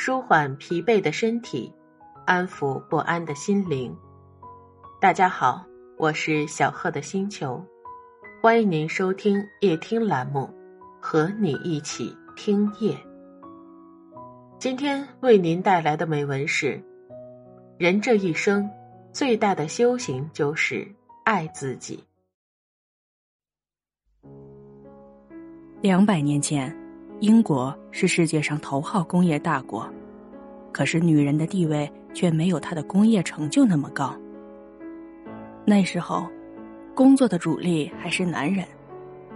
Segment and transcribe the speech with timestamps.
[0.00, 1.74] 舒缓疲惫的身体，
[2.24, 3.92] 安抚不安的心灵。
[5.00, 7.60] 大家好，我是小贺的星球，
[8.40, 10.48] 欢迎您收听夜听栏目，
[11.02, 12.96] 和你一起听夜。
[14.60, 16.80] 今天为您带来的美文是：
[17.76, 18.70] 人这一生
[19.12, 20.86] 最大的修行就是
[21.24, 22.04] 爱自己。
[25.80, 26.72] 两百年前，
[27.20, 29.84] 英国是世界上头号工业大国，
[30.70, 34.14] 可是女人的地位却没有她的工业成就那么高。
[35.64, 36.26] 那时候，
[36.94, 38.64] 工作的主力还是男人，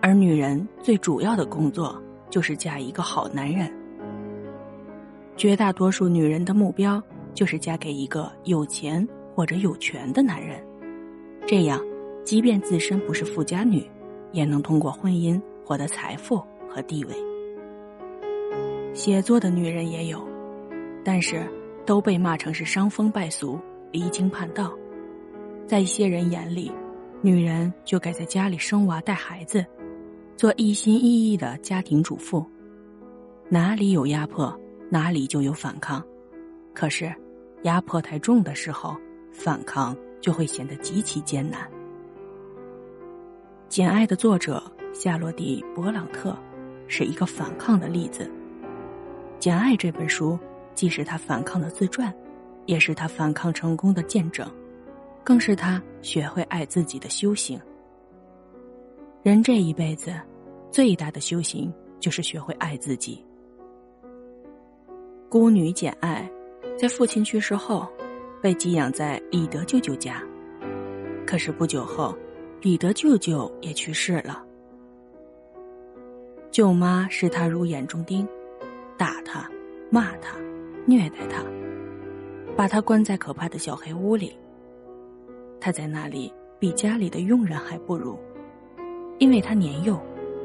[0.00, 3.70] 而女人最主要的工作就是嫁一个好男人。
[5.36, 7.02] 绝大多数女人的目标
[7.34, 10.64] 就是嫁给一个有钱或者有权的男人，
[11.46, 11.78] 这样，
[12.24, 13.86] 即便自身不是富家女，
[14.32, 15.38] 也能通过婚姻。
[15.62, 16.40] 获得财富
[16.70, 17.14] 和地位，
[18.96, 20.26] 写作的女人也有，
[21.04, 21.46] 但是
[21.84, 23.60] 都被骂成是伤风败俗、
[23.92, 24.72] 离经叛道。
[25.66, 26.72] 在一些人眼里，
[27.20, 29.62] 女人就该在家里生娃带孩子，
[30.34, 32.42] 做一心一意的家庭主妇。
[33.50, 36.02] 哪里有压迫，哪里就有反抗。
[36.72, 37.14] 可是，
[37.64, 38.96] 压迫太重的时候，
[39.30, 41.60] 反抗就会显得极其艰难。
[43.68, 44.62] 《简爱》的作者。
[44.94, 46.34] 夏洛蒂·勃朗特
[46.88, 48.24] 是一个反抗的例子，
[49.38, 50.38] 《简爱》这本书
[50.74, 52.12] 既是他反抗的自传，
[52.66, 54.48] 也是他反抗成功的见证，
[55.22, 57.60] 更是他学会爱自己的修行。
[59.22, 60.12] 人这一辈子
[60.70, 63.24] 最大的修行就是学会爱自己。
[65.28, 66.28] 孤女简爱
[66.78, 67.86] 在父亲去世后
[68.40, 70.22] 被寄养在李德舅舅家，
[71.26, 72.16] 可是不久后，
[72.62, 74.42] 李德舅舅也去世了。
[76.50, 78.26] 舅妈视他如眼中钉，
[78.96, 79.48] 打他，
[79.90, 80.36] 骂他，
[80.86, 81.42] 虐待他，
[82.56, 84.36] 把他关在可怕的小黑屋里。
[85.60, 88.18] 他在那里比家里的佣人还不如，
[89.18, 90.00] 因为他年幼，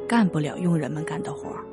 [0.08, 1.64] 干不了佣人们干的活儿。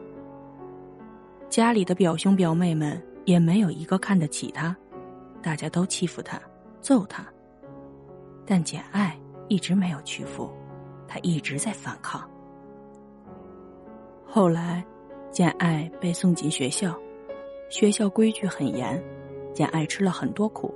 [1.48, 4.76] 家里的表兄表妹们也没有一个看得起他，
[5.42, 6.40] 大家都欺负他，
[6.80, 7.24] 揍他。
[8.44, 9.18] 但简爱
[9.48, 10.50] 一直没有屈服，
[11.06, 12.28] 他一直在反抗。
[14.26, 14.84] 后来，
[15.30, 16.98] 简爱被送进学校，
[17.68, 19.02] 学校规矩很严，
[19.52, 20.74] 简爱吃了很多苦，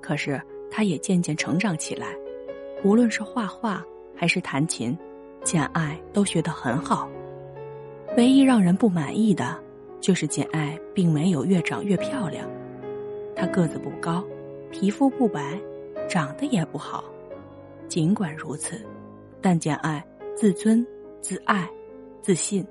[0.00, 0.40] 可是
[0.70, 2.14] 她也渐渐成长起来。
[2.82, 3.84] 无论是画画
[4.16, 4.96] 还是弹琴，
[5.42, 7.08] 简爱都学得很好。
[8.16, 9.58] 唯一让人不满意的，
[10.00, 12.48] 就是简爱并没有越长越漂亮。
[13.36, 14.24] 她个子不高，
[14.70, 15.60] 皮肤不白，
[16.08, 17.04] 长得也不好。
[17.88, 18.80] 尽管如此，
[19.42, 20.04] 但简爱
[20.36, 20.86] 自尊、
[21.20, 21.68] 自爱、
[22.22, 22.64] 自信。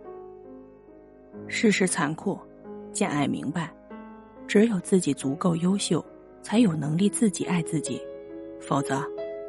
[1.47, 2.37] 世事残酷，
[2.91, 3.73] 简爱明白，
[4.47, 6.03] 只有自己足够优秀，
[6.41, 8.01] 才有能力自己爱自己，
[8.59, 9.03] 否则，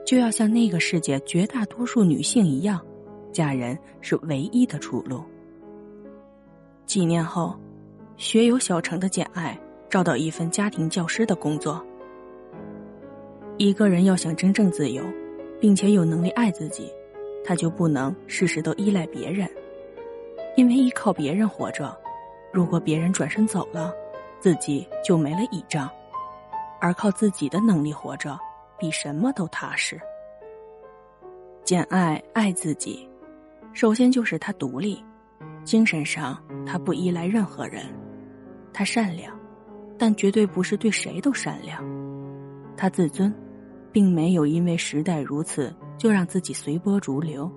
[0.07, 2.81] 就要像那个世界绝大多数女性一样，
[3.33, 5.23] 嫁人是唯一的出路。
[6.87, 7.55] 几年后，
[8.17, 9.59] 学有小成的简爱
[9.89, 11.85] 找到一份家庭教师的工作。
[13.59, 15.05] 一个人要想真正自由，
[15.61, 16.91] 并且有能力爱自己，
[17.45, 19.49] 他就不能事事都依赖别人。
[20.57, 21.97] 因为依靠别人活着，
[22.53, 23.93] 如果别人转身走了，
[24.41, 25.89] 自己就没了倚仗；
[26.81, 28.39] 而靠自己的能力活着，
[28.79, 30.01] 比什么都踏实。
[31.65, 33.09] 简爱爱自己，
[33.73, 35.03] 首先就是她独立，
[35.63, 36.37] 精神上
[36.67, 37.87] 她不依赖任何人，
[38.73, 39.39] 她善良，
[39.97, 41.83] 但绝对不是对谁都善良。
[42.77, 43.33] 她自尊，
[43.93, 47.51] 并没有因为时代如此就让自己随波逐流，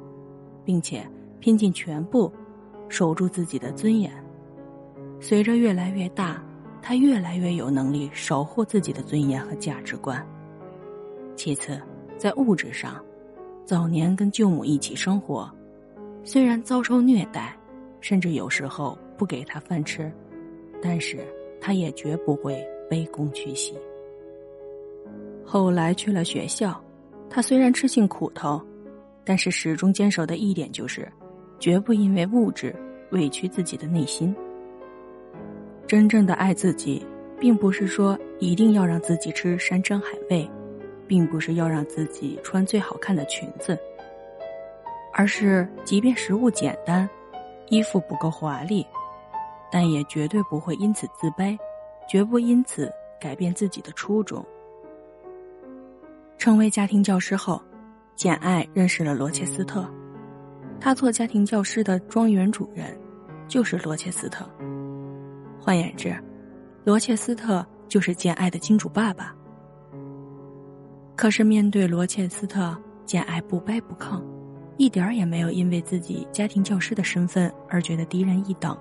[0.63, 1.05] 并且
[1.39, 2.31] 拼尽全部。
[2.93, 4.13] 守住自己的尊严。
[5.19, 6.39] 随着越来越大，
[6.79, 10.23] 他越来越有能力守护自己的尊严和价值观。
[11.35, 11.81] 其次，
[12.19, 13.03] 在物质上，
[13.65, 15.51] 早年跟舅母一起生活，
[16.23, 17.57] 虽然遭受虐待，
[17.99, 20.11] 甚至有时候不给他饭吃，
[20.79, 21.17] 但是
[21.59, 23.73] 他也绝不会卑躬屈膝。
[25.43, 26.79] 后来去了学校，
[27.27, 28.61] 他虽然吃尽苦头，
[29.23, 31.11] 但是始终坚守的一点就是。
[31.59, 32.75] 绝不因为物质
[33.13, 34.35] 委屈自己的内心。
[35.87, 37.05] 真正的爱自己，
[37.39, 40.49] 并不是说一定要让自己吃山珍海味，
[41.07, 43.77] 并不是要让自己穿最好看的裙子，
[45.13, 47.07] 而是即便食物简单，
[47.69, 48.85] 衣服不够华丽，
[49.71, 51.57] 但也绝对不会因此自卑，
[52.09, 54.43] 绝不因此改变自己的初衷。
[56.37, 57.61] 成为家庭教师后，
[58.15, 59.87] 简爱认识了罗切斯特。
[60.79, 62.97] 他做家庭教师的庄园主人，
[63.47, 64.47] 就是罗切斯特。
[65.59, 66.15] 换言之，
[66.83, 69.35] 罗切斯特就是简爱的金主爸爸。
[71.15, 72.75] 可是面对罗切斯特，
[73.05, 74.21] 简爱不卑不亢，
[74.77, 78.75] 一点儿也没有因为自己家庭教师的身份而觉得低人一等。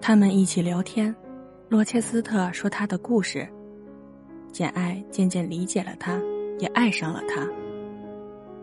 [0.00, 1.14] 他们一起聊天，
[1.68, 3.48] 罗切斯特说他的故事，
[4.50, 6.20] 简爱渐渐理解了他，
[6.58, 7.46] 也爱上了他。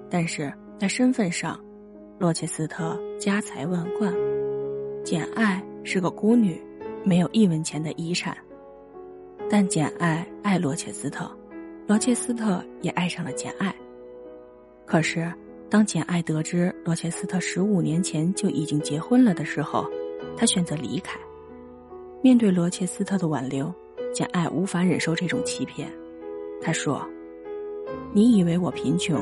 [0.10, 1.57] 但是在身份上，
[2.19, 4.13] 罗切斯特家财万贯，
[5.10, 6.62] 简爱是个孤女，
[7.04, 8.38] 没有一文钱的遗产。
[9.50, 11.28] 但简爱爱罗切斯特，
[11.88, 13.74] 罗切斯特也爱上了简爱。
[14.86, 15.28] 可是，
[15.68, 19.84] 当简爱得知罗切斯特十五年前就已经结婚了的时候，
[20.38, 21.20] 她选择离开。
[22.22, 23.74] 面对罗切斯特的挽留，
[24.14, 25.92] 简爱无法忍受这种欺骗。
[26.62, 27.04] 她说
[28.14, 29.20] ：“你以为我贫穷、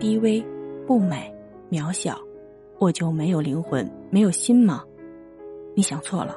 [0.00, 0.42] 低微、
[0.86, 1.30] 不美、
[1.70, 2.18] 渺小，
[2.78, 4.82] 我就没有灵魂、没有心吗？
[5.76, 6.36] 你想错了。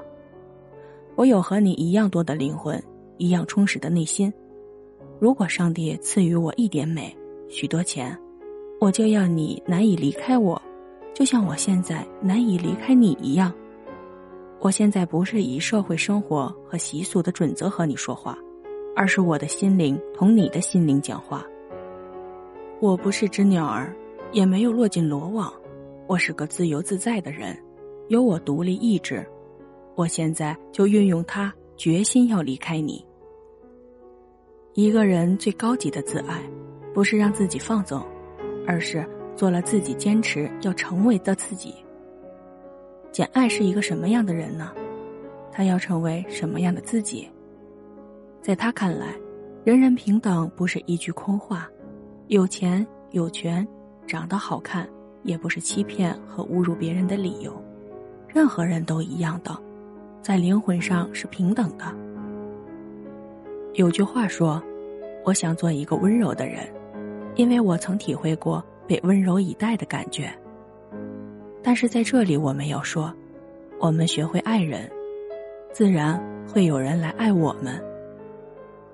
[1.15, 2.81] 我有和你一样多的灵魂，
[3.17, 4.31] 一样充实的内心。
[5.17, 7.15] 如果上帝赐予我一点美、
[7.47, 8.15] 许多钱，
[8.81, 10.61] 我就要你难以离开我，
[11.13, 13.51] 就像我现在难以离开你一样。”
[14.61, 18.37] 我现在不是以社会生活和习俗的准则和你说话，
[18.93, 21.45] 而是我的心灵同你的心灵讲话。
[22.81, 23.95] 我不是只鸟儿，
[24.33, 25.53] 也没有落进罗网，
[26.07, 27.57] 我是个自由自在的人，
[28.09, 29.23] 有我独立意志。
[29.95, 33.05] 我现在就运用它，决心要离开你。
[34.73, 36.41] 一个人最高级的自爱，
[36.91, 38.03] 不是让自己放纵，
[38.65, 41.75] 而是做了自己坚持要成为的自己。
[43.11, 44.73] 简爱是一个什么样的人呢？
[45.51, 47.29] 他要成为什么样的自己？
[48.41, 49.13] 在他看来，
[49.63, 51.69] 人人平等不是一句空话，
[52.25, 53.67] 有钱有权，
[54.07, 54.89] 长得好看
[55.21, 57.53] 也不是欺骗和侮辱别人的理由。
[58.33, 59.57] 任何人都一样的，
[60.21, 61.85] 在灵魂上是平等的。
[63.73, 64.61] 有句话说
[65.25, 66.67] ：“我想做一个温柔的人，
[67.35, 70.31] 因为我曾体会过被温柔以待的感觉。”
[71.63, 73.13] 但是在这里，我们要说，
[73.79, 74.89] 我们学会爱人，
[75.71, 77.83] 自然会有人来爱我们。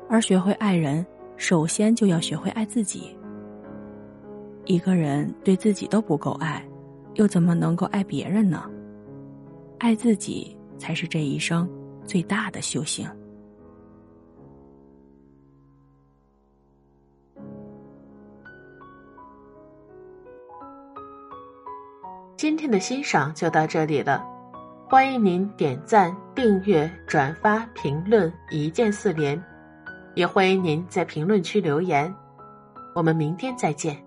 [0.09, 1.05] 而学会爱人，
[1.35, 3.15] 首先就要学会爱自己。
[4.65, 6.63] 一个人对自己都不够爱，
[7.13, 8.69] 又怎么能够爱别人呢？
[9.79, 11.69] 爱自己才是这一生
[12.05, 13.07] 最大的修行。
[22.37, 24.23] 今天的欣赏就到这里了，
[24.87, 29.41] 欢迎您点赞、订阅、转发、评论，一键四连，
[30.15, 32.13] 也欢迎您在评论区留言，
[32.93, 34.04] 我们明天再见。